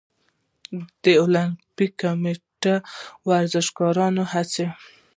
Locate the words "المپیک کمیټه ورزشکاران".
1.23-4.15